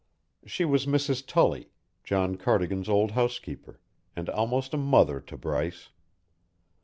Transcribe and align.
She 0.47 0.65
was 0.65 0.87
Mrs. 0.87 1.23
Tully, 1.27 1.69
John 2.03 2.35
Cardigan's 2.35 2.89
old 2.89 3.11
housekeeper, 3.11 3.79
and 4.15 4.29
almost 4.31 4.73
a 4.73 4.77
mother 4.77 5.19
to 5.21 5.37
Bryce. 5.37 5.89